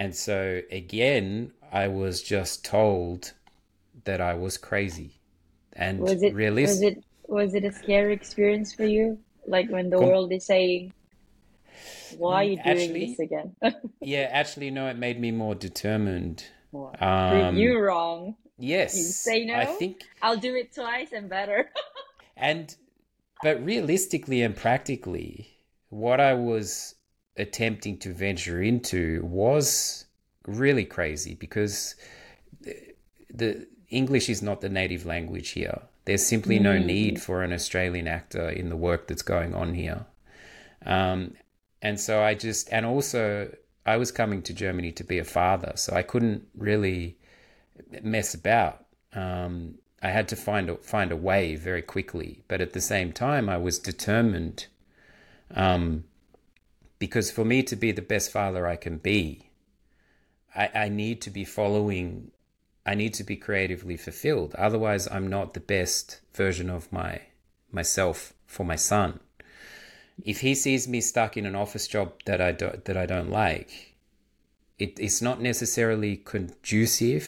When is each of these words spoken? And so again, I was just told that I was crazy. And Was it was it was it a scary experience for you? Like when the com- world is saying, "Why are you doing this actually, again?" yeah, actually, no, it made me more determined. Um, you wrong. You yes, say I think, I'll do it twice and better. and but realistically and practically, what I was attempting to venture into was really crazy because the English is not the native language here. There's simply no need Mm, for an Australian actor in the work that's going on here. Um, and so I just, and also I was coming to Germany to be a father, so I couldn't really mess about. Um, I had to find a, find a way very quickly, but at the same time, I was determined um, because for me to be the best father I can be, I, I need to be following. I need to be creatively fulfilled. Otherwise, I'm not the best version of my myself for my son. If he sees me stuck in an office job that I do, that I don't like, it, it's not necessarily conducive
And 0.00 0.16
so 0.16 0.62
again, 0.72 1.52
I 1.70 1.88
was 1.88 2.22
just 2.22 2.64
told 2.64 3.34
that 4.04 4.18
I 4.18 4.32
was 4.32 4.56
crazy. 4.56 5.20
And 5.74 6.00
Was 6.00 6.22
it 6.22 6.34
was 6.34 6.80
it 6.80 7.04
was 7.28 7.54
it 7.54 7.64
a 7.64 7.72
scary 7.72 8.14
experience 8.14 8.72
for 8.74 8.86
you? 8.86 9.18
Like 9.46 9.68
when 9.68 9.90
the 9.90 9.98
com- 9.98 10.08
world 10.08 10.32
is 10.32 10.46
saying, 10.46 10.94
"Why 12.16 12.34
are 12.34 12.44
you 12.44 12.62
doing 12.62 12.94
this 12.94 13.10
actually, 13.10 13.24
again?" 13.24 13.56
yeah, 14.00 14.28
actually, 14.32 14.70
no, 14.70 14.86
it 14.86 14.96
made 14.96 15.20
me 15.20 15.32
more 15.32 15.54
determined. 15.54 16.44
Um, 16.98 17.56
you 17.58 17.78
wrong. 17.78 18.36
You 18.58 18.76
yes, 18.76 19.16
say 19.16 19.52
I 19.52 19.66
think, 19.66 20.04
I'll 20.22 20.38
do 20.38 20.54
it 20.54 20.74
twice 20.74 21.12
and 21.12 21.28
better. 21.28 21.70
and 22.38 22.74
but 23.42 23.62
realistically 23.62 24.40
and 24.40 24.56
practically, 24.56 25.58
what 25.90 26.20
I 26.20 26.32
was 26.34 26.94
attempting 27.40 27.98
to 27.98 28.12
venture 28.12 28.62
into 28.62 29.22
was 29.24 30.06
really 30.46 30.84
crazy 30.84 31.34
because 31.34 31.94
the 33.32 33.66
English 33.88 34.28
is 34.28 34.42
not 34.42 34.60
the 34.60 34.68
native 34.68 35.06
language 35.06 35.50
here. 35.50 35.82
There's 36.04 36.26
simply 36.26 36.58
no 36.58 36.78
need 36.78 37.16
Mm, 37.16 37.20
for 37.20 37.42
an 37.42 37.52
Australian 37.52 38.08
actor 38.08 38.48
in 38.48 38.68
the 38.68 38.76
work 38.76 39.06
that's 39.06 39.22
going 39.22 39.54
on 39.54 39.74
here. 39.74 40.06
Um, 40.84 41.34
and 41.82 42.00
so 42.00 42.22
I 42.22 42.34
just, 42.34 42.68
and 42.72 42.86
also 42.86 43.54
I 43.86 43.96
was 43.96 44.10
coming 44.12 44.42
to 44.42 44.52
Germany 44.54 44.92
to 44.92 45.04
be 45.04 45.18
a 45.18 45.24
father, 45.24 45.72
so 45.76 45.94
I 45.94 46.02
couldn't 46.02 46.46
really 46.56 47.16
mess 48.02 48.34
about. 48.34 48.86
Um, 49.12 49.78
I 50.02 50.08
had 50.08 50.28
to 50.28 50.36
find 50.36 50.70
a, 50.70 50.76
find 50.76 51.12
a 51.12 51.16
way 51.16 51.56
very 51.56 51.82
quickly, 51.82 52.42
but 52.48 52.60
at 52.60 52.72
the 52.72 52.80
same 52.80 53.12
time, 53.12 53.48
I 53.48 53.56
was 53.56 53.78
determined 53.78 54.66
um, 55.54 56.04
because 57.00 57.32
for 57.32 57.44
me 57.44 57.64
to 57.64 57.74
be 57.74 57.90
the 57.90 58.02
best 58.02 58.30
father 58.30 58.68
I 58.68 58.76
can 58.76 58.98
be, 58.98 59.50
I, 60.54 60.70
I 60.74 60.88
need 60.88 61.20
to 61.22 61.30
be 61.30 61.44
following. 61.44 62.30
I 62.86 62.94
need 62.94 63.14
to 63.14 63.24
be 63.24 63.36
creatively 63.36 63.96
fulfilled. 63.96 64.54
Otherwise, 64.54 65.08
I'm 65.10 65.28
not 65.28 65.54
the 65.54 65.60
best 65.60 66.20
version 66.32 66.70
of 66.70 66.92
my 66.92 67.22
myself 67.72 68.34
for 68.46 68.64
my 68.64 68.76
son. 68.76 69.18
If 70.24 70.40
he 70.40 70.54
sees 70.54 70.86
me 70.86 71.00
stuck 71.00 71.36
in 71.36 71.46
an 71.46 71.56
office 71.56 71.88
job 71.88 72.12
that 72.26 72.40
I 72.40 72.52
do, 72.52 72.70
that 72.84 72.96
I 72.96 73.06
don't 73.06 73.30
like, 73.30 73.96
it, 74.78 74.98
it's 75.00 75.22
not 75.22 75.40
necessarily 75.40 76.16
conducive 76.16 77.18